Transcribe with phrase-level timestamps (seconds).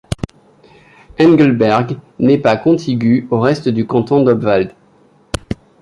[1.19, 4.71] Engelberg n'est pas contiguë au reste du canton d'Obwald.